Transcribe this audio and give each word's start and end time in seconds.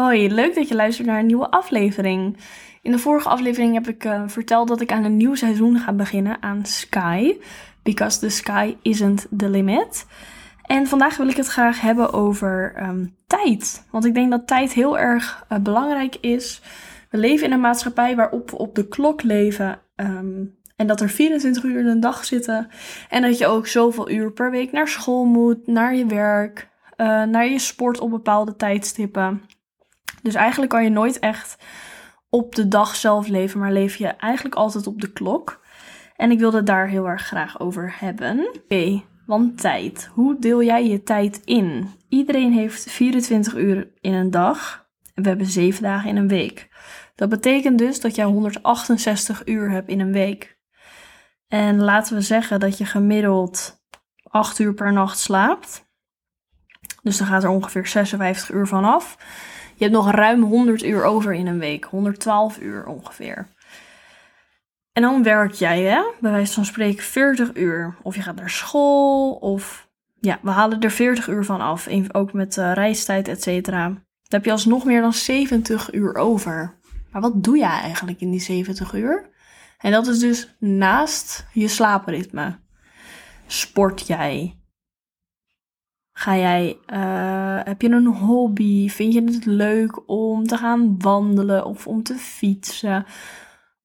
Hoi, 0.00 0.32
leuk 0.32 0.54
dat 0.54 0.68
je 0.68 0.74
luistert 0.74 1.06
naar 1.06 1.18
een 1.18 1.26
nieuwe 1.26 1.50
aflevering. 1.50 2.36
In 2.82 2.92
de 2.92 2.98
vorige 2.98 3.28
aflevering 3.28 3.74
heb 3.74 3.88
ik 3.88 4.04
uh, 4.04 4.22
verteld 4.26 4.68
dat 4.68 4.80
ik 4.80 4.92
aan 4.92 5.04
een 5.04 5.16
nieuw 5.16 5.34
seizoen 5.34 5.78
ga 5.78 5.92
beginnen 5.92 6.42
aan 6.42 6.64
Sky. 6.64 7.36
Because 7.82 8.18
the 8.18 8.28
sky 8.28 8.76
isn't 8.82 9.26
the 9.36 9.48
limit. 9.48 10.06
En 10.62 10.86
vandaag 10.86 11.16
wil 11.16 11.28
ik 11.28 11.36
het 11.36 11.46
graag 11.46 11.80
hebben 11.80 12.12
over 12.12 12.74
um, 12.82 13.16
tijd. 13.26 13.86
Want 13.90 14.04
ik 14.04 14.14
denk 14.14 14.30
dat 14.30 14.46
tijd 14.46 14.72
heel 14.72 14.98
erg 14.98 15.46
uh, 15.52 15.58
belangrijk 15.58 16.16
is. 16.20 16.62
We 17.10 17.18
leven 17.18 17.46
in 17.46 17.52
een 17.52 17.60
maatschappij 17.60 18.16
waarop 18.16 18.50
we 18.50 18.58
op 18.58 18.74
de 18.74 18.88
klok 18.88 19.22
leven. 19.22 19.80
Um, 19.96 20.58
en 20.76 20.86
dat 20.86 21.00
er 21.00 21.08
24 21.08 21.62
uur 21.62 21.78
in 21.78 21.86
een 21.86 22.00
dag 22.00 22.24
zitten. 22.24 22.68
En 23.08 23.22
dat 23.22 23.38
je 23.38 23.46
ook 23.46 23.66
zoveel 23.66 24.10
uur 24.10 24.32
per 24.32 24.50
week 24.50 24.72
naar 24.72 24.88
school 24.88 25.24
moet, 25.24 25.66
naar 25.66 25.94
je 25.94 26.06
werk, 26.06 26.68
uh, 26.96 27.22
naar 27.22 27.46
je 27.46 27.58
sport 27.58 28.00
op 28.00 28.10
bepaalde 28.10 28.56
tijdstippen. 28.56 29.42
Dus 30.22 30.34
eigenlijk 30.34 30.70
kan 30.70 30.84
je 30.84 30.90
nooit 30.90 31.18
echt 31.18 31.56
op 32.28 32.54
de 32.54 32.68
dag 32.68 32.96
zelf 32.96 33.28
leven, 33.28 33.60
maar 33.60 33.72
leef 33.72 33.96
je 33.96 34.06
eigenlijk 34.06 34.54
altijd 34.54 34.86
op 34.86 35.00
de 35.00 35.12
klok. 35.12 35.60
En 36.16 36.30
ik 36.30 36.38
wilde 36.38 36.56
het 36.56 36.66
daar 36.66 36.88
heel 36.88 37.08
erg 37.08 37.26
graag 37.26 37.60
over 37.60 37.94
hebben. 37.98 38.48
Oké, 38.54 39.02
want 39.26 39.60
tijd. 39.60 40.10
Hoe 40.12 40.38
deel 40.38 40.62
jij 40.62 40.86
je 40.86 41.02
tijd 41.02 41.40
in? 41.44 41.90
Iedereen 42.08 42.52
heeft 42.52 42.90
24 42.90 43.56
uur 43.56 43.90
in 44.00 44.12
een 44.12 44.30
dag. 44.30 44.88
En 45.14 45.22
we 45.22 45.28
hebben 45.28 45.46
7 45.46 45.82
dagen 45.82 46.08
in 46.08 46.16
een 46.16 46.28
week. 46.28 46.68
Dat 47.14 47.28
betekent 47.28 47.78
dus 47.78 48.00
dat 48.00 48.14
jij 48.14 48.24
168 48.24 49.46
uur 49.46 49.70
hebt 49.70 49.88
in 49.88 50.00
een 50.00 50.12
week. 50.12 50.58
En 51.48 51.80
laten 51.80 52.14
we 52.14 52.20
zeggen 52.20 52.60
dat 52.60 52.78
je 52.78 52.84
gemiddeld 52.84 53.82
8 54.22 54.58
uur 54.58 54.74
per 54.74 54.92
nacht 54.92 55.18
slaapt. 55.18 55.88
Dus 57.02 57.18
dan 57.18 57.26
gaat 57.26 57.42
er 57.42 57.50
ongeveer 57.50 57.86
56 57.86 58.50
uur 58.50 58.66
van 58.66 58.84
af. 58.84 59.16
Je 59.80 59.86
hebt 59.86 59.98
nog 59.98 60.10
ruim 60.10 60.42
100 60.42 60.84
uur 60.84 61.04
over 61.04 61.34
in 61.34 61.46
een 61.46 61.58
week. 61.58 61.84
112 61.84 62.58
uur 62.58 62.86
ongeveer. 62.86 63.46
En 64.92 65.02
dan 65.02 65.22
werk 65.22 65.52
jij, 65.52 65.82
hè? 65.82 66.02
Bij 66.20 66.30
wijze 66.30 66.52
van 66.52 66.64
spreken 66.64 67.04
40 67.04 67.50
uur. 67.54 67.96
Of 68.02 68.14
je 68.14 68.22
gaat 68.22 68.34
naar 68.34 68.50
school, 68.50 69.32
of... 69.32 69.88
Ja, 70.20 70.38
we 70.42 70.50
halen 70.50 70.80
er 70.80 70.90
40 70.90 71.28
uur 71.28 71.44
van 71.44 71.60
af. 71.60 71.88
Ook 72.12 72.32
met 72.32 72.56
uh, 72.56 72.72
reistijd, 72.72 73.28
et 73.28 73.42
cetera. 73.42 73.84
Dan 73.88 74.00
heb 74.28 74.44
je 74.44 74.50
alsnog 74.50 74.84
meer 74.84 75.00
dan 75.00 75.12
70 75.12 75.92
uur 75.92 76.14
over. 76.14 76.78
Maar 77.10 77.22
wat 77.22 77.44
doe 77.44 77.58
jij 77.58 77.80
eigenlijk 77.80 78.20
in 78.20 78.30
die 78.30 78.40
70 78.40 78.92
uur? 78.92 79.30
En 79.78 79.92
dat 79.92 80.06
is 80.06 80.18
dus 80.18 80.56
naast 80.58 81.46
je 81.52 81.68
slaapritme. 81.68 82.58
Sport 83.46 84.06
jij? 84.06 84.59
Ga 86.20 86.36
jij, 86.36 86.78
uh, 86.92 87.58
heb 87.64 87.82
je 87.82 87.90
een 87.90 88.06
hobby? 88.06 88.88
Vind 88.88 89.12
je 89.12 89.22
het 89.22 89.44
leuk 89.44 90.08
om 90.08 90.46
te 90.46 90.56
gaan 90.56 90.98
wandelen 90.98 91.64
of 91.64 91.86
om 91.86 92.02
te 92.02 92.14
fietsen? 92.14 93.06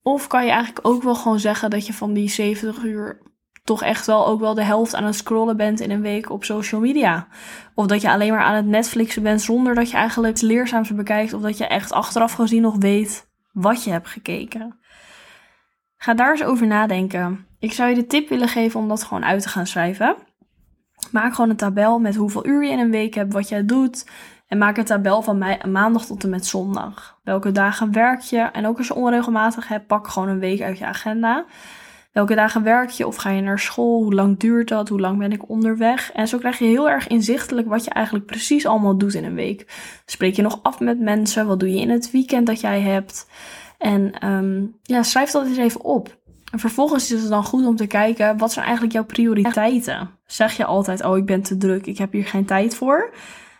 Of 0.02 0.28
kan 0.28 0.46
je 0.46 0.52
eigenlijk 0.52 0.88
ook 0.88 1.04
wel 1.04 1.16
gewoon 1.16 1.40
zeggen 1.40 1.70
dat 1.70 1.86
je 1.88 1.94
van 1.94 2.14
die 2.14 2.30
70 2.30 2.84
uur 2.84 3.22
toch 3.64 3.84
echt 3.84 4.06
wel 4.06 4.28
ook 4.28 4.40
wel 4.40 4.54
de 4.54 4.64
helft 4.64 4.96
aan 4.96 5.04
het 5.04 5.16
scrollen 5.16 5.58
bent 5.58 5.80
in 5.80 5.92
een 5.92 6.02
week 6.02 6.30
op 6.30 6.44
social 6.44 6.82
media. 6.82 7.28
Of 7.76 7.86
dat 7.86 8.02
je 8.02 8.12
alleen 8.12 8.32
maar 8.32 8.44
aan 8.44 8.56
het 8.56 8.66
Netflixen 8.66 9.24
bent 9.24 9.42
zonder 9.42 9.76
dat 9.76 9.90
je 9.90 9.98
eigenlijk 9.98 10.34
het 10.34 10.42
leerzaamste 10.42 10.94
bekijkt. 10.94 11.34
Of 11.34 11.42
dat 11.42 11.58
je 11.58 11.68
echt 11.68 11.92
achteraf 11.92 12.34
gezien 12.34 12.62
nog 12.62 12.76
weet 12.76 13.32
wat 13.52 13.84
je 13.84 13.92
hebt 13.92 14.08
gekeken. 14.08 14.80
Ga 15.98 16.14
daar 16.14 16.32
eens 16.32 16.44
over 16.44 16.68
nadenken. 16.68 17.48
Ik 17.60 17.74
zou 17.74 17.90
je 17.90 17.96
de 17.96 18.08
tip 18.08 18.30
willen 18.30 18.48
geven 18.48 18.80
om 18.80 18.88
dat 18.88 19.04
gewoon 19.04 19.26
uit 19.26 19.42
te 19.42 19.50
gaan 19.50 19.68
schrijven. 19.68 20.16
Maak 21.12 21.34
gewoon 21.34 21.50
een 21.50 21.56
tabel 21.56 22.00
met 22.00 22.16
hoeveel 22.16 22.46
uur 22.46 22.64
je 22.64 22.72
in 22.72 22.80
een 22.80 22.92
week 22.92 23.14
hebt, 23.14 23.34
wat 23.34 23.50
jij 23.50 23.66
doet. 23.66 24.06
En 24.48 24.58
maak 24.58 24.78
een 24.78 24.86
tabel 24.86 25.22
van 25.22 25.44
maandag 25.72 26.06
tot 26.06 26.24
en 26.24 26.30
met 26.30 26.46
zondag. 26.46 27.20
Welke 27.24 27.52
dagen 27.52 27.92
werk 27.92 28.22
je? 28.22 28.40
En 28.40 28.68
ook 28.68 28.78
als 28.78 28.88
je 28.88 28.96
onregelmatig 28.96 29.68
hebt, 29.68 29.88
pak 29.88 30.08
gewoon 30.08 30.30
een 30.30 30.40
week 30.40 30.62
uit 30.62 30.78
je 30.78 30.86
agenda. 30.86 31.46
Welke 32.12 32.36
dagen 32.36 32.64
werk 32.64 32.90
je 32.90 33.08
of 33.08 33.16
ga 33.16 33.30
je 33.30 33.42
naar 33.42 33.60
school? 33.60 34.04
Hoe 34.04 34.14
lang 34.14 34.40
duurt 34.40 34.68
dat? 34.68 34.90
Hoe 34.90 35.00
lang 35.00 35.18
ben 35.18 35.32
ik 35.32 35.50
onderweg? 35.50 36.12
En 36.12 36.28
zo 36.28 36.38
krijg 36.38 36.60
je 36.60 36.66
heel 36.66 36.90
erg 36.90 37.08
inzichtelijk 37.08 37.68
wat 37.68 37.84
je 37.84 37.90
eigenlijk 37.90 38.26
precies 38.26 38.66
allemaal 38.66 38.98
doet 38.98 39.14
in 39.14 39.24
een 39.26 39.36
week. 39.36 39.66
Spreek 40.06 40.36
je 40.36 40.42
nog 40.42 40.60
af 40.62 40.80
met 40.80 41.00
mensen? 41.00 41.48
Wat 41.48 41.60
doe 41.60 41.72
je 41.72 41.80
in 41.80 41.90
het 41.90 42.12
weekend 42.12 42.48
dat 42.48 42.62
jij 42.62 42.82
hebt? 42.82 43.28
En 43.78 44.28
um, 44.28 44.76
ja, 44.84 45.04
schrijf 45.04 45.32
dat 45.32 45.46
eens 45.46 45.58
even 45.58 45.82
op. 45.82 46.18
En 46.56 46.62
vervolgens 46.62 47.12
is 47.12 47.22
het 47.22 47.30
dan 47.30 47.44
goed 47.44 47.66
om 47.66 47.76
te 47.76 47.88
kijken, 47.88 48.38
wat 48.38 48.52
zijn 48.52 48.66
eigenlijk 48.66 48.96
jouw 48.96 49.06
prioriteiten? 49.06 50.10
Zeg 50.26 50.58
je 50.58 50.66
altijd, 50.66 51.04
oh 51.04 51.18
ik 51.18 51.26
ben 51.26 51.42
te 51.42 51.58
druk, 51.58 51.86
ik 51.86 51.98
heb 51.98 52.12
hier 52.12 52.26
geen 52.26 52.46
tijd 52.46 52.76
voor. 52.76 53.14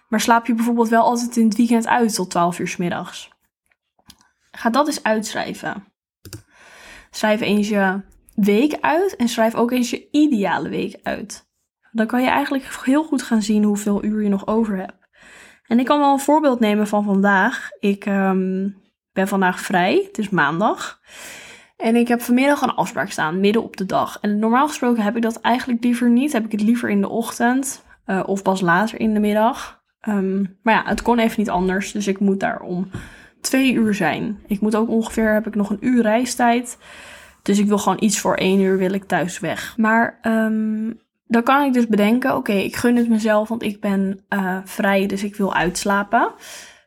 Maar 0.10 0.20
slaap 0.20 0.46
je 0.46 0.54
bijvoorbeeld 0.54 0.90
wel 0.90 1.04
altijd 1.04 1.38
in 1.38 1.46
het 1.46 1.56
weekend 1.56 1.88
uit 1.88 2.16
tot 2.16 2.30
12 2.30 2.60
uur 2.60 2.68
s 2.68 2.78
middags? 2.78 3.32
Ga 4.52 4.70
dat 4.70 4.88
eens 4.88 5.04
uitschrijven. 5.04 5.84
Schrijf 7.12 7.42
eens 7.42 7.70
je 7.70 8.02
week 8.36 8.78
uit 8.82 9.16
en 9.16 9.28
schrijf 9.28 9.56
ook 9.56 9.72
eens 9.72 9.90
je 9.90 10.08
ideale 10.12 10.70
week 10.70 11.00
uit. 11.04 11.48
Dan 11.92 12.08
kan 12.08 12.22
je 12.22 12.30
eigenlijk 12.30 12.80
heel 12.84 13.04
goed 13.04 13.22
gaan 13.22 13.42
zien 13.42 13.64
hoeveel 13.64 14.04
uur 14.04 14.24
je 14.24 14.30
nog 14.30 14.48
over 14.48 14.78
hebt. 14.78 15.08
En 15.68 15.80
ik 15.80 15.86
kan 15.86 16.00
wel 16.00 16.12
een 16.12 16.20
voorbeeld 16.20 16.60
nemen 16.60 16.88
van 16.88 17.04
vandaag. 17.04 17.70
Ik 17.80 18.06
um, 18.06 18.82
ben 19.14 19.28
vandaag 19.28 19.60
vrij, 19.60 20.04
het 20.08 20.18
is 20.18 20.30
maandag. 20.30 21.00
En 21.78 21.96
ik 21.96 22.08
heb 22.08 22.22
vanmiddag 22.22 22.62
een 22.62 22.70
afspraak 22.70 23.12
staan, 23.12 23.40
midden 23.40 23.64
op 23.64 23.78
de 23.78 23.86
dag. 23.86 24.18
En 24.22 24.40
normaal 24.40 24.68
gesproken 24.68 25.04
heb 25.04 25.16
ik 25.16 25.22
dat 25.22 25.42
eigenlijk 25.42 25.84
liever 25.84 26.10
niet. 26.10 26.34
Heb 26.34 26.46
ik 26.46 26.52
het 26.52 26.62
liever 26.62 26.90
in 26.90 27.02
de 27.02 27.10
ochtend 27.10 27.84
uh, 28.08 28.24
of 28.26 28.42
pas 28.42 28.62
later 28.62 29.00
in 29.00 29.14
de 29.14 29.20
middag. 29.20 29.84
Um, 30.08 30.58
maar 30.62 30.74
ja, 30.74 30.84
het 30.86 31.02
kon 31.02 31.20
even 31.20 31.40
niet 31.40 31.50
anders. 31.50 31.92
Dus 31.92 32.08
ik 32.08 32.20
moet 32.20 32.40
daar 32.40 32.60
om 32.60 32.90
twee 33.42 33.74
uur 33.74 33.94
zijn. 33.94 34.40
Ik 34.48 34.60
moet 34.60 34.76
ook 34.76 34.90
ongeveer, 34.90 35.34
heb 35.34 35.48
ik 35.48 35.56
nog 35.56 35.70
een 35.70 35.86
uur 35.86 36.02
reistijd. 36.02 36.78
Dus 37.42 37.60
ik 37.60 37.68
wil 37.68 37.78
gewoon 37.78 38.04
iets 38.04 38.20
voor 38.20 38.36
één 38.36 38.60
uur 38.60 38.78
wil 38.78 38.94
ik 38.94 39.04
thuis 39.04 39.40
weg. 39.40 39.74
Maar 39.78 40.20
um, 40.22 41.00
dan 41.28 41.44
kan 41.44 41.64
ik 41.64 41.74
dus 41.74 41.88
bedenken, 41.88 42.36
oké, 42.36 42.54
ik 42.54 42.76
gun 42.76 42.96
het 42.96 43.10
mezelf, 43.10 43.50
want 43.50 43.64
ik 43.64 43.82
ben 43.82 44.20
uh, 44.30 44.58
vrij, 44.64 45.06
dus 45.06 45.24
ik 45.24 45.36
wil 45.36 45.54
uitslapen. 45.54 46.32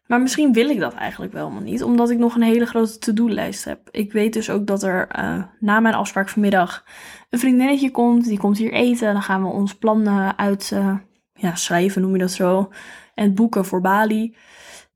Maar 0.08 0.20
misschien 0.20 0.52
wil 0.52 0.68
ik 0.68 0.80
dat 0.80 0.94
eigenlijk 0.94 1.32
wel 1.32 1.48
helemaal 1.48 1.68
niet, 1.70 1.82
omdat 1.82 2.10
ik 2.10 2.18
nog 2.18 2.34
een 2.34 2.42
hele 2.42 2.66
grote 2.66 2.98
to-do-lijst 2.98 3.64
heb. 3.64 3.88
Ik 3.90 4.12
weet 4.12 4.32
dus 4.32 4.50
ook 4.50 4.66
dat 4.66 4.82
er 4.82 5.08
uh, 5.18 5.42
na 5.60 5.80
mijn 5.80 5.94
afspraak 5.94 6.28
vanmiddag 6.28 6.84
een 7.30 7.38
vriendinnetje 7.38 7.90
komt. 7.90 8.24
Die 8.24 8.38
komt 8.38 8.58
hier 8.58 8.72
eten. 8.72 9.12
Dan 9.12 9.22
gaan 9.22 9.42
we 9.42 9.48
ons 9.48 9.74
plan 9.74 10.08
uit 10.36 10.70
uh, 10.74 10.96
ja, 11.34 11.54
schrijven, 11.54 12.02
noem 12.02 12.12
je 12.12 12.18
dat 12.18 12.30
zo. 12.30 12.70
En 13.14 13.34
boeken 13.34 13.64
voor 13.64 13.80
Bali. 13.80 14.36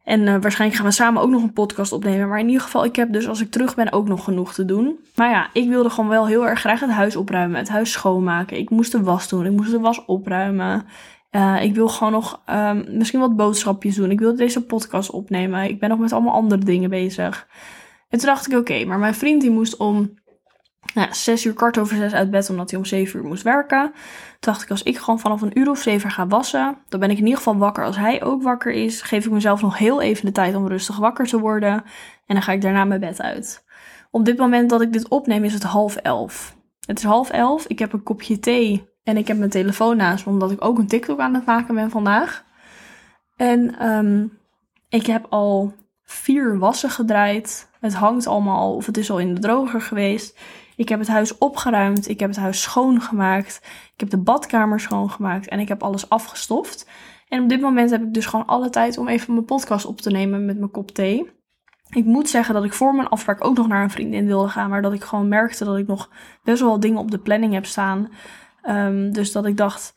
En 0.05 0.21
uh, 0.21 0.37
waarschijnlijk 0.41 0.81
gaan 0.81 0.89
we 0.89 0.95
samen 0.95 1.23
ook 1.23 1.31
nog 1.31 1.43
een 1.43 1.53
podcast 1.53 1.93
opnemen. 1.93 2.29
Maar 2.29 2.39
in 2.39 2.47
ieder 2.47 2.63
geval, 2.63 2.85
ik 2.85 2.97
heb 2.97 3.13
dus 3.13 3.29
als 3.29 3.41
ik 3.41 3.51
terug 3.51 3.75
ben 3.75 3.93
ook 3.93 4.09
nog 4.09 4.25
genoeg 4.25 4.55
te 4.55 4.65
doen. 4.65 4.99
Maar 5.15 5.31
ja, 5.31 5.49
ik 5.53 5.69
wilde 5.69 5.91
gewoon 5.91 6.11
wel 6.11 6.27
heel 6.27 6.47
erg 6.47 6.61
graag 6.61 6.81
het 6.81 6.91
huis 6.91 7.17
opruimen. 7.17 7.59
Het 7.59 7.69
huis 7.69 7.93
schoonmaken. 7.93 8.59
Ik 8.59 8.71
moest 8.71 8.93
de 8.93 9.03
was 9.03 9.29
doen. 9.29 9.47
Ik 9.47 9.53
moest 9.53 9.71
de 9.71 9.81
was 9.81 10.05
opruimen. 10.05 10.87
Uh, 11.33 11.63
ik 11.63 11.75
wil 11.75 11.89
gewoon 11.89 12.13
nog 12.13 12.43
um, 12.51 12.85
misschien 12.97 13.21
wat 13.21 13.37
boodschapjes 13.37 13.95
doen. 13.95 14.11
Ik 14.11 14.19
wil 14.19 14.37
deze 14.37 14.65
podcast 14.65 15.11
opnemen. 15.11 15.69
Ik 15.69 15.81
ben 15.81 15.89
nog 15.89 15.99
met 15.99 16.13
allemaal 16.13 16.35
andere 16.35 16.65
dingen 16.65 16.91
bezig. 16.91 17.49
En 18.09 18.19
toen 18.19 18.29
dacht 18.29 18.53
ik, 18.53 18.59
oké, 18.59 18.85
maar 18.85 18.99
mijn 18.99 19.15
vriend 19.15 19.41
die 19.41 19.51
moest 19.51 19.77
om 19.77 20.15
nou, 20.95 21.09
zes 21.15 21.45
uur, 21.45 21.53
kwart 21.53 21.79
over 21.79 21.97
zes 21.97 22.13
uit 22.13 22.31
bed, 22.31 22.51
omdat 22.51 22.71
hij 22.71 22.79
om 22.79 22.85
zeven 22.85 23.21
uur 23.21 23.27
moest 23.27 23.43
werken. 23.43 23.91
Toen 23.93 24.53
dacht 24.53 24.63
ik, 24.63 24.71
als 24.71 24.83
ik 24.83 24.99
gewoon 24.99 25.21
vanaf 25.21 25.43
een 25.43 25.59
uur 25.59 25.71
of 25.71 25.79
zeven 25.79 26.11
ga 26.11 26.27
wassen, 26.27 26.79
dan 26.89 27.01
ben 27.01 27.11
ik 27.11 27.17
in 27.17 27.23
ieder 27.23 27.39
geval 27.39 27.57
wakker 27.57 27.85
als 27.85 27.97
hij 27.97 28.23
ook 28.23 28.43
wakker 28.43 28.73
is. 28.73 29.03
Geef 29.03 29.25
ik 29.25 29.31
mezelf 29.31 29.63
nog 29.63 29.79
heel 29.79 30.01
even 30.01 30.27
de 30.27 30.33
tijd 30.33 30.55
om 30.55 30.67
rustig 30.67 30.97
wakker 30.97 31.27
te 31.27 31.41
worden. 31.41 31.73
En 32.27 32.35
dan 32.35 32.43
ga 32.43 32.53
ik 32.53 32.61
daarna 32.61 32.85
mijn 32.85 33.01
bed 33.01 33.21
uit. 33.21 33.65
Op 34.11 34.25
dit 34.25 34.39
moment 34.39 34.71
dat 34.71 34.81
ik 34.81 34.93
dit 34.93 35.09
opneem 35.09 35.45
is 35.45 35.55
het 35.55 35.63
half 35.63 35.97
elf. 35.97 36.57
Het 36.87 36.99
is 36.99 37.05
half 37.05 37.31
elf. 37.31 37.67
Ik 37.67 37.79
heb 37.79 37.93
een 37.93 38.03
kopje 38.03 38.39
thee 38.39 38.92
en 39.05 39.17
ik 39.17 39.29
heb 39.29 39.39
mijn 39.39 39.51
telefoon 39.51 39.97
naast 39.97 40.27
me, 40.27 40.33
omdat 40.33 40.51
ik 40.51 40.65
ook 40.65 40.79
een 40.79 40.87
TikTok 40.87 41.19
aan 41.19 41.35
het 41.35 41.47
maken 41.47 41.75
ben 41.75 41.91
vandaag. 41.91 42.45
En 43.37 43.89
um, 43.89 44.39
ik 44.89 45.07
heb 45.07 45.27
al 45.29 45.75
vier 46.03 46.59
wassen 46.59 46.91
gedraaid. 46.91 47.71
Het 47.81 47.95
hangt 47.95 48.27
allemaal 48.27 48.59
al, 48.59 48.75
of 48.75 48.87
het 48.87 48.97
is 48.97 49.11
al 49.11 49.19
in 49.19 49.35
de 49.35 49.41
droger 49.41 49.81
geweest. 49.81 50.39
Ik 50.77 50.89
heb 50.89 50.99
het 50.99 51.09
huis 51.09 51.39
opgeruimd. 51.39 52.09
Ik 52.09 52.21
heb 52.21 52.29
het 52.29 52.39
huis 52.39 52.63
schoongemaakt. 52.63 53.61
Ik 53.95 54.01
heb 54.01 54.11
de 54.11 54.19
badkamer 54.19 54.81
schoongemaakt. 54.81 55.49
En 55.49 55.61
ik 55.61 55.69
heb 55.69 55.83
alles 55.83 56.09
afgestoft. 56.09 56.89
En 57.29 57.43
op 57.43 57.49
dit 57.49 57.61
moment 57.61 57.91
heb 57.91 58.03
ik 58.03 58.15
dus 58.15 58.27
gewoon 58.27 58.47
alle 58.47 58.71
tijd 58.71 58.99
om 58.99 59.09
even 59.09 59.35
mijn 59.35 59.45
podcast 59.45 59.85
op 59.85 60.01
te 60.01 60.11
nemen 60.11 60.45
met 60.45 60.59
mijn 60.59 60.71
kop 60.71 60.91
thee. 60.91 61.31
Ik 61.91 62.05
moet 62.05 62.29
zeggen 62.29 62.55
dat 62.55 62.65
ik 62.65 62.73
voor 62.73 62.95
mijn 62.95 63.09
afspraak 63.09 63.45
ook 63.45 63.57
nog 63.57 63.69
naar 63.69 63.83
een 63.83 63.91
vriendin 63.91 64.27
wilde 64.27 64.49
gaan. 64.49 64.71
Maar 64.71 64.83
dat 64.83 64.93
ik 64.93 65.03
gewoon 65.03 65.29
merkte 65.29 65.65
dat 65.65 65.77
ik 65.77 65.87
nog 65.87 66.11
best 66.43 66.61
wel 66.61 66.81
dingen 66.81 67.01
op 67.01 67.11
de 67.11 67.19
planning 67.19 67.53
heb 67.53 67.67
staan. 67.67 68.09
Um, 68.69 69.13
dus 69.13 69.33
dat 69.33 69.47
ik 69.47 69.57
dacht, 69.57 69.95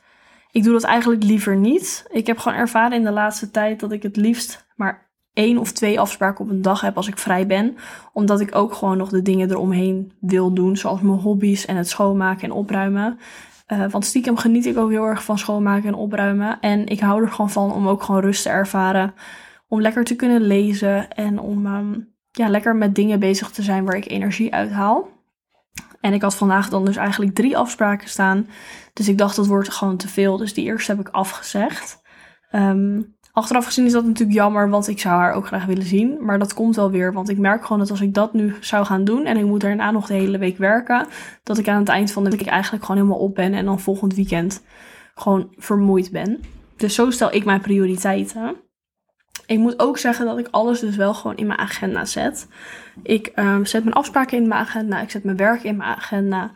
ik 0.52 0.64
doe 0.64 0.74
dat 0.74 0.84
eigenlijk 0.84 1.24
liever 1.24 1.56
niet. 1.56 2.06
Ik 2.10 2.28
heb 2.28 2.38
gewoon 2.38 2.58
ervaren 2.58 2.98
in 2.98 3.04
de 3.04 3.12
laatste 3.12 3.52
tijd 3.52 3.80
dat 3.80 3.92
ik 3.92 4.04
het 4.04 4.16
liefst 4.16 4.66
maar 4.76 5.10
één 5.34 5.58
of 5.58 5.72
twee 5.72 6.00
afspraken 6.00 6.46
op 6.46 6.52
een 6.52 6.62
dag 6.62 6.82
heb 6.82 6.98
als 6.98 7.08
ik 7.08 7.18
vrij 7.18 7.48
ben. 7.48 7.78
Omdat 8.14 8.40
ik 8.40 8.56
ook 8.56 8.74
gewoon 8.74 8.98
nog 8.98 9.10
de 9.10 9.22
dingen 9.22 9.50
eromheen 9.50 10.12
wil 10.20 10.54
doen, 10.54 10.78
zoals 10.78 11.02
mijn 11.02 11.20
hobby's 11.20 11.66
en 11.66 11.76
het 11.76 11.90
schoonmaken 11.90 12.44
en 12.44 12.52
opruimen. 12.52 13.20
Uh, 13.74 13.90
want 13.90 14.06
stiekem 14.06 14.38
geniet 14.38 14.66
ik 14.66 14.78
ook 14.78 14.90
heel 14.90 15.06
erg 15.06 15.24
van 15.24 15.38
schoonmaken 15.38 15.88
en 15.88 15.94
opruimen. 15.94 16.60
En 16.60 16.88
ik 16.88 17.00
hou 17.00 17.22
er 17.22 17.32
gewoon 17.32 17.52
van 17.52 17.74
om 17.74 17.88
ook 17.88 18.04
gewoon 18.04 18.22
rust 18.22 18.44
te 18.44 18.50
ervaren. 18.50 19.14
om 19.68 19.82
lekker 19.82 20.04
te 20.04 20.16
kunnen 20.16 20.42
lezen 20.42 21.10
en 21.10 21.40
om 21.40 21.66
ehm, 21.66 22.00
ja, 22.32 22.50
lekker 22.50 22.76
met 22.76 22.96
dingen 22.96 23.20
bezig 23.20 23.50
te 23.50 23.62
zijn 23.62 23.86
waar 23.86 23.96
ik 23.96 24.10
energie 24.10 24.54
uit 24.54 24.72
haal. 24.72 25.15
En 26.06 26.14
ik 26.14 26.22
had 26.22 26.36
vandaag 26.36 26.70
dan 26.70 26.86
dus 26.86 26.96
eigenlijk 26.96 27.36
drie 27.36 27.58
afspraken 27.58 28.10
staan. 28.10 28.48
Dus 28.94 29.08
ik 29.08 29.18
dacht 29.18 29.36
dat 29.36 29.48
wordt 29.48 29.74
gewoon 29.74 29.98
te 29.98 30.08
veel. 30.08 30.38
Dus 30.38 30.54
die 30.54 30.66
eerste 30.66 30.92
heb 30.92 31.00
ik 31.00 31.14
afgezegd. 31.14 32.02
Ehm, 32.50 33.02
achteraf 33.32 33.66
gezien 33.66 33.86
is 33.86 33.92
dat 33.92 34.06
natuurlijk 34.06 34.38
jammer, 34.38 34.70
want 34.70 34.88
ik 34.88 35.00
zou 35.00 35.16
haar 35.16 35.34
ook 35.34 35.48
graag 35.48 35.66
willen 35.66 35.86
zien. 35.86 36.26
Maar 36.26 36.40
dat 36.40 36.54
komt 36.54 36.76
wel 36.76 36.92
weer, 36.92 37.14
want 37.14 37.30
ik 37.30 37.38
merk 37.38 37.62
gewoon 37.62 37.80
dat 37.80 37.92
als 37.92 38.02
ik 38.02 38.14
dat 38.14 38.34
nu 38.34 38.56
zou 38.60 38.86
gaan 38.86 39.04
doen 39.04 39.26
en 39.26 39.38
ik 39.38 39.46
moet 39.46 39.62
daarna 39.62 39.92
nog 39.92 40.08
de 40.08 40.14
hele 40.14 40.38
week 40.38 40.58
werken, 40.58 41.08
dat 41.44 41.58
ik 41.58 41.68
aan 41.68 41.80
het 41.80 41.90
eind 41.90 42.12
van 42.12 42.24
de 42.24 42.30
week 42.30 42.46
eigenlijk 42.46 42.86
gewoon 42.86 43.02
helemaal 43.02 43.24
op 43.24 43.36
ben 43.36 43.54
en 43.54 43.66
dan 43.66 43.80
volgend 43.80 44.16
weekend 44.16 44.64
gewoon 45.16 45.54
vermoeid 45.58 46.12
ben. 46.12 46.40
Dus 46.78 46.96
zo 46.96 47.12
stel 47.12 47.34
ik 47.34 47.46
mijn 47.46 47.62
prioriteiten. 47.62 48.56
Ik 49.46 49.58
moet 49.58 49.80
ook 49.80 49.98
zeggen 49.98 50.26
dat 50.26 50.38
ik 50.38 50.48
alles 50.52 50.80
dus 50.80 50.96
wel 50.96 51.14
gewoon 51.14 51.38
in 51.38 51.48
mijn 51.48 51.60
agenda 51.60 52.06
zet. 52.06 52.48
Ik 53.04 53.32
um, 53.36 53.66
zet 53.66 53.84
mijn 53.84 53.96
afspraken 53.96 54.38
in 54.38 54.48
mijn 54.48 54.62
agenda. 54.62 55.02
Ik 55.02 55.12
zet 55.12 55.24
mijn 55.24 55.38
werk 55.38 55.64
in 55.64 55.78
mijn 55.78 55.96
agenda. 55.96 56.52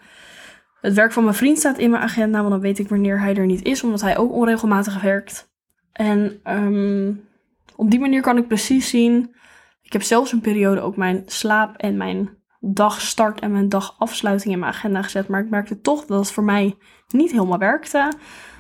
Het 0.82 0.94
werk 0.94 1.12
van 1.12 1.24
mijn 1.24 1.36
vriend 1.36 1.58
staat 1.58 1.78
in 1.78 1.90
mijn 1.90 2.04
agenda, 2.04 2.40
want 2.40 2.52
dan 2.52 2.60
weet 2.60 2.80
ik 2.80 2.90
wanneer 2.90 3.20
hij 3.20 3.36
er 3.36 3.46
niet 3.46 3.64
is, 3.64 3.84
omdat 3.84 4.02
hij 4.02 4.18
ook 4.18 4.32
onregelmatig 4.32 5.02
werkt. 5.02 5.52
En 5.92 6.40
um, 6.44 7.28
op 7.76 7.92
die 7.92 8.00
manier 8.00 8.22
kan 8.22 8.38
ik 8.38 8.48
precies 8.48 8.90
zien. 8.90 9.36
Ik 9.82 9.94
heb 9.94 10.02
zelfs 10.02 10.32
een 10.32 10.42
periode 10.42 10.82
ook 10.82 10.98
mijn 10.98 11.24
slaap 11.26 11.78
en 11.78 11.98
mijn 11.98 12.38
dagstart 12.60 13.40
en 13.40 13.52
mijn 13.52 13.70
dagafsluiting 13.70 14.54
in 14.54 14.60
mijn 14.60 14.72
agenda 14.72 15.02
gezet. 15.02 15.28
Maar 15.28 15.44
ik 15.44 15.50
merkte 15.50 15.82
toch 15.82 16.06
dat 16.06 16.20
het 16.20 16.32
voor 16.32 16.44
mij 16.44 16.78
niet 17.08 17.32
helemaal 17.32 17.58
werkte. 17.58 18.14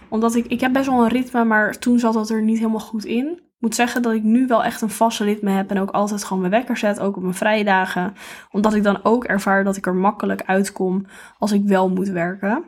Omdat 0.09 0.35
ik, 0.35 0.45
ik 0.45 0.59
heb 0.59 0.73
best 0.73 0.87
wel 0.87 1.03
een 1.03 1.09
ritme, 1.09 1.43
maar 1.43 1.79
toen 1.79 1.99
zat 1.99 2.13
dat 2.13 2.29
er 2.29 2.41
niet 2.41 2.57
helemaal 2.57 2.79
goed 2.79 3.05
in 3.05 3.48
moet 3.59 3.75
zeggen 3.75 4.01
dat 4.01 4.13
ik 4.13 4.23
nu 4.23 4.47
wel 4.47 4.63
echt 4.63 4.81
een 4.81 4.89
vast 4.89 5.19
ritme 5.19 5.51
heb 5.51 5.69
en 5.69 5.79
ook 5.79 5.91
altijd 5.91 6.23
gewoon 6.23 6.39
mijn 6.39 6.53
wekker 6.53 6.77
zet, 6.77 6.99
ook 6.99 7.15
op 7.15 7.21
mijn 7.21 7.33
vrijdagen. 7.33 8.13
Omdat 8.51 8.73
ik 8.73 8.83
dan 8.83 8.99
ook 9.03 9.23
ervaar 9.23 9.63
dat 9.63 9.77
ik 9.77 9.85
er 9.85 9.95
makkelijk 9.95 10.43
uitkom 10.45 11.05
als 11.37 11.51
ik 11.51 11.63
wel 11.65 11.89
moet 11.89 12.09
werken. 12.09 12.63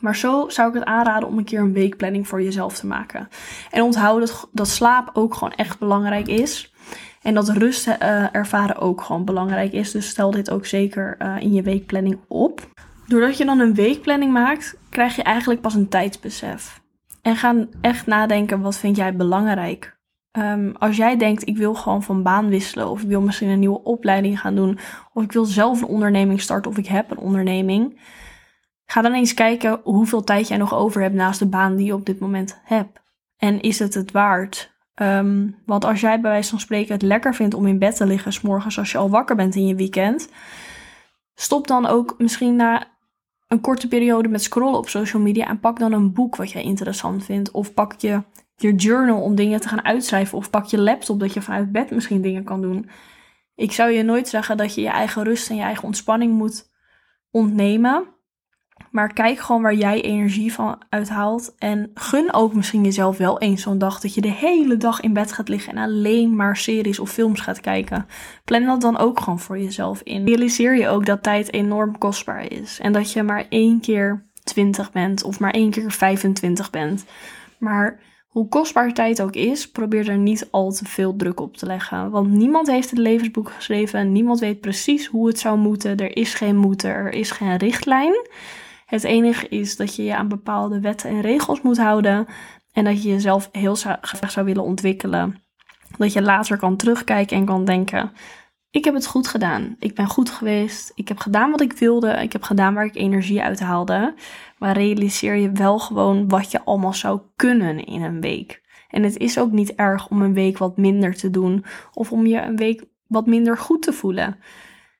Maar 0.00 0.16
zo 0.16 0.48
zou 0.48 0.68
ik 0.68 0.74
het 0.74 0.84
aanraden 0.84 1.28
om 1.28 1.38
een 1.38 1.44
keer 1.44 1.60
een 1.60 1.72
weekplanning 1.72 2.28
voor 2.28 2.42
jezelf 2.42 2.74
te 2.74 2.86
maken. 2.86 3.28
En 3.70 3.82
onthoud 3.82 4.20
dat, 4.20 4.48
dat 4.52 4.68
slaap 4.68 5.10
ook 5.12 5.34
gewoon 5.34 5.52
echt 5.52 5.78
belangrijk 5.78 6.28
is. 6.28 6.74
En 7.22 7.34
dat 7.34 7.48
rust 7.48 7.86
uh, 7.86 8.34
ervaren 8.34 8.76
ook 8.76 9.00
gewoon 9.00 9.24
belangrijk 9.24 9.72
is. 9.72 9.90
Dus 9.90 10.08
stel 10.08 10.30
dit 10.30 10.50
ook 10.50 10.66
zeker 10.66 11.16
uh, 11.18 11.36
in 11.40 11.52
je 11.52 11.62
weekplanning 11.62 12.18
op. 12.28 12.60
Doordat 13.06 13.36
je 13.36 13.44
dan 13.44 13.58
een 13.58 13.74
weekplanning 13.74 14.32
maakt, 14.32 14.76
krijg 14.90 15.16
je 15.16 15.22
eigenlijk 15.22 15.60
pas 15.60 15.74
een 15.74 15.88
tijdsbesef. 15.88 16.80
En 17.22 17.36
ga 17.36 17.66
echt 17.80 18.06
nadenken, 18.06 18.60
wat 18.60 18.76
vind 18.76 18.96
jij 18.96 19.16
belangrijk? 19.16 19.95
Um, 20.38 20.74
als 20.78 20.96
jij 20.96 21.16
denkt, 21.16 21.48
ik 21.48 21.56
wil 21.56 21.74
gewoon 21.74 22.02
van 22.02 22.22
baan 22.22 22.48
wisselen, 22.48 22.88
of 22.88 23.02
ik 23.02 23.08
wil 23.08 23.20
misschien 23.20 23.48
een 23.48 23.58
nieuwe 23.58 23.82
opleiding 23.82 24.40
gaan 24.40 24.54
doen, 24.54 24.78
of 25.12 25.22
ik 25.22 25.32
wil 25.32 25.44
zelf 25.44 25.80
een 25.80 25.88
onderneming 25.88 26.40
starten, 26.40 26.70
of 26.70 26.78
ik 26.78 26.86
heb 26.86 27.10
een 27.10 27.18
onderneming, 27.18 28.00
ga 28.86 29.02
dan 29.02 29.12
eens 29.12 29.34
kijken 29.34 29.80
hoeveel 29.84 30.24
tijd 30.24 30.48
jij 30.48 30.56
nog 30.56 30.74
over 30.74 31.02
hebt 31.02 31.14
naast 31.14 31.38
de 31.38 31.46
baan 31.46 31.76
die 31.76 31.86
je 31.86 31.94
op 31.94 32.06
dit 32.06 32.18
moment 32.18 32.60
hebt. 32.64 33.00
En 33.36 33.60
is 33.60 33.78
het 33.78 33.94
het 33.94 34.10
waard? 34.10 34.74
Um, 35.02 35.56
want 35.66 35.84
als 35.84 36.00
jij 36.00 36.20
bij 36.20 36.30
wijze 36.30 36.50
van 36.50 36.60
spreken 36.60 36.92
het 36.92 37.02
lekker 37.02 37.34
vindt 37.34 37.54
om 37.54 37.66
in 37.66 37.78
bed 37.78 37.96
te 37.96 38.06
liggen, 38.06 38.32
s 38.32 38.40
morgens 38.40 38.78
als 38.78 38.92
je 38.92 38.98
al 38.98 39.10
wakker 39.10 39.36
bent 39.36 39.54
in 39.54 39.66
je 39.66 39.74
weekend, 39.74 40.28
stop 41.34 41.66
dan 41.66 41.86
ook 41.86 42.14
misschien 42.18 42.56
na 42.56 42.86
een 43.48 43.60
korte 43.60 43.88
periode 43.88 44.28
met 44.28 44.42
scrollen 44.42 44.78
op 44.78 44.88
social 44.88 45.22
media 45.22 45.48
en 45.48 45.60
pak 45.60 45.78
dan 45.78 45.92
een 45.92 46.12
boek 46.12 46.36
wat 46.36 46.50
jij 46.50 46.62
interessant 46.62 47.24
vindt. 47.24 47.50
Of 47.50 47.74
pak 47.74 47.94
je 48.00 48.22
je 48.56 48.74
journal 48.74 49.20
om 49.20 49.34
dingen 49.34 49.60
te 49.60 49.68
gaan 49.68 49.84
uitschrijven. 49.84 50.38
Of 50.38 50.50
pak 50.50 50.64
je 50.64 50.78
laptop 50.78 51.20
dat 51.20 51.32
je 51.32 51.42
vanuit 51.42 51.72
bed 51.72 51.90
misschien 51.90 52.22
dingen 52.22 52.44
kan 52.44 52.60
doen. 52.60 52.88
Ik 53.54 53.72
zou 53.72 53.90
je 53.90 54.02
nooit 54.02 54.28
zeggen 54.28 54.56
dat 54.56 54.74
je 54.74 54.80
je 54.80 54.88
eigen 54.88 55.24
rust 55.24 55.50
en 55.50 55.56
je 55.56 55.62
eigen 55.62 55.84
ontspanning 55.84 56.32
moet 56.32 56.70
ontnemen. 57.30 58.14
Maar 58.90 59.12
kijk 59.12 59.38
gewoon 59.38 59.62
waar 59.62 59.74
jij 59.74 60.00
energie 60.00 60.52
van 60.52 60.82
uithaalt. 60.88 61.54
En 61.58 61.90
gun 61.94 62.32
ook 62.32 62.54
misschien 62.54 62.84
jezelf 62.84 63.16
wel 63.16 63.38
eens 63.38 63.62
zo'n 63.62 63.78
dag 63.78 64.00
dat 64.00 64.14
je 64.14 64.20
de 64.20 64.32
hele 64.32 64.76
dag 64.76 65.00
in 65.00 65.12
bed 65.12 65.32
gaat 65.32 65.48
liggen 65.48 65.72
en 65.72 65.82
alleen 65.82 66.36
maar 66.36 66.56
series 66.56 66.98
of 66.98 67.10
films 67.10 67.40
gaat 67.40 67.60
kijken. 67.60 68.06
Plan 68.44 68.64
dat 68.64 68.80
dan 68.80 68.98
ook 68.98 69.20
gewoon 69.20 69.38
voor 69.38 69.58
jezelf 69.58 70.00
in. 70.00 70.26
Realiseer 70.26 70.76
je 70.76 70.88
ook 70.88 71.06
dat 71.06 71.22
tijd 71.22 71.52
enorm 71.52 71.98
kostbaar 71.98 72.52
is. 72.52 72.78
En 72.80 72.92
dat 72.92 73.12
je 73.12 73.22
maar 73.22 73.46
één 73.48 73.80
keer 73.80 74.26
20 74.44 74.92
bent 74.92 75.22
of 75.22 75.40
maar 75.40 75.52
één 75.52 75.70
keer 75.70 75.90
25 75.90 76.70
bent. 76.70 77.04
Maar 77.58 78.00
hoe 78.36 78.48
kostbaar 78.48 78.92
tijd 78.92 79.22
ook 79.22 79.34
is, 79.34 79.70
probeer 79.70 80.08
er 80.08 80.18
niet 80.18 80.48
al 80.50 80.72
te 80.72 80.84
veel 80.84 81.16
druk 81.16 81.40
op 81.40 81.56
te 81.56 81.66
leggen. 81.66 82.10
Want 82.10 82.30
niemand 82.30 82.66
heeft 82.66 82.90
het 82.90 82.98
levensboek 82.98 83.50
geschreven 83.50 83.98
en 84.00 84.12
niemand 84.12 84.38
weet 84.38 84.60
precies 84.60 85.06
hoe 85.06 85.26
het 85.26 85.38
zou 85.38 85.58
moeten. 85.58 85.96
Er 85.96 86.16
is 86.16 86.34
geen 86.34 86.56
moeten, 86.56 86.90
er 86.90 87.12
is 87.12 87.30
geen 87.30 87.56
richtlijn. 87.56 88.28
Het 88.86 89.04
enige 89.04 89.48
is 89.48 89.76
dat 89.76 89.96
je 89.96 90.04
je 90.04 90.16
aan 90.16 90.28
bepaalde 90.28 90.80
wetten 90.80 91.10
en 91.10 91.20
regels 91.20 91.60
moet 91.62 91.78
houden 91.78 92.26
en 92.72 92.84
dat 92.84 93.02
je 93.02 93.08
jezelf 93.08 93.48
heel 93.52 93.74
graag 93.74 94.30
zou 94.30 94.46
willen 94.46 94.64
ontwikkelen. 94.64 95.42
Dat 95.98 96.12
je 96.12 96.22
later 96.22 96.56
kan 96.56 96.76
terugkijken 96.76 97.36
en 97.36 97.44
kan 97.44 97.64
denken: 97.64 98.12
ik 98.70 98.84
heb 98.84 98.94
het 98.94 99.06
goed 99.06 99.26
gedaan. 99.26 99.76
Ik 99.78 99.94
ben 99.94 100.06
goed 100.06 100.30
geweest. 100.30 100.92
Ik 100.94 101.08
heb 101.08 101.18
gedaan 101.18 101.50
wat 101.50 101.60
ik 101.60 101.72
wilde. 101.72 102.10
Ik 102.10 102.32
heb 102.32 102.42
gedaan 102.42 102.74
waar 102.74 102.84
ik 102.84 102.94
energie 102.94 103.42
uit 103.42 103.60
haalde. 103.60 104.14
Maar 104.58 104.76
realiseer 104.76 105.34
je 105.34 105.52
wel 105.52 105.78
gewoon 105.78 106.28
wat 106.28 106.50
je 106.50 106.64
allemaal 106.64 106.94
zou 106.94 107.20
kunnen 107.36 107.84
in 107.84 108.02
een 108.02 108.20
week. 108.20 108.62
En 108.88 109.02
het 109.02 109.16
is 109.16 109.38
ook 109.38 109.52
niet 109.52 109.74
erg 109.74 110.08
om 110.08 110.22
een 110.22 110.34
week 110.34 110.58
wat 110.58 110.76
minder 110.76 111.14
te 111.14 111.30
doen. 111.30 111.64
Of 111.92 112.12
om 112.12 112.26
je 112.26 112.42
een 112.42 112.56
week 112.56 112.84
wat 113.06 113.26
minder 113.26 113.58
goed 113.58 113.82
te 113.82 113.92
voelen. 113.92 114.38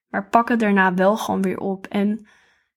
Maar 0.09 0.29
pak 0.29 0.49
het 0.49 0.61
daarna 0.61 0.95
wel 0.95 1.17
gewoon 1.17 1.43
weer 1.43 1.59
op. 1.59 1.87
En 1.87 2.27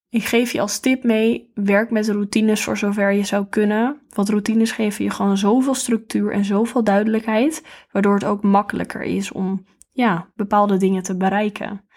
ik 0.10 0.24
geef 0.24 0.52
je 0.52 0.62
als 0.62 0.80
tip 0.80 1.04
mee: 1.04 1.52
werk 1.54 1.92
met 1.92 2.10
routines 2.10 2.64
voor 2.64 2.78
zover 2.78 3.12
je 3.12 3.24
zou 3.24 3.46
kunnen. 3.46 4.02
Want 4.10 4.30
routines 4.30 4.72
geven 4.72 5.04
je 5.04 5.10
gewoon 5.10 5.38
zoveel 5.38 5.74
structuur 5.74 6.32
en 6.32 6.46
zoveel 6.46 6.84
duidelijkheid. 6.84 7.64
Waardoor 7.92 8.14
het 8.14 8.26
ook 8.26 8.44
makkelijker 8.44 9.02
is 9.02 9.32
om 9.32 9.66
ja, 10.00 10.32
bepaalde 10.36 10.78
dingen 10.78 11.04
te 11.04 11.18
bereiken. 11.18 11.88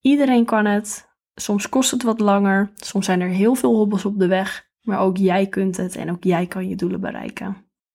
Iedereen 0.00 0.44
kan 0.44 0.64
het. 0.64 1.08
Soms 1.34 1.68
kost 1.68 1.90
het 1.90 2.02
wat 2.02 2.20
langer. 2.20 2.72
Soms 2.74 3.06
zijn 3.06 3.20
er 3.20 3.28
heel 3.28 3.54
veel 3.54 3.74
hobbels 3.74 4.04
op 4.04 4.18
de 4.18 4.26
weg. 4.26 4.68
Maar 4.80 4.98
ook 4.98 5.16
jij 5.16 5.46
kunt 5.46 5.76
het 5.76 5.96
en 5.96 6.10
ook 6.10 6.24
jij 6.24 6.46
kan 6.46 6.68
je 6.68 6.76
doelen 6.76 7.00
bereiken. 7.00 7.65